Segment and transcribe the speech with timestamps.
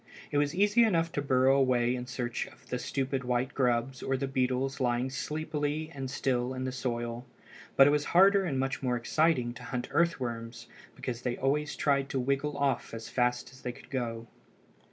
[0.31, 4.17] It was easy enough to burrow away in search of the stupid white grubs or
[4.17, 7.23] the beetles lying sleepy and still in the soil;
[7.75, 12.09] but it was harder and much more exciting to hunt earthworms, because they always tried
[12.09, 14.25] to wriggle off as fast as they could go.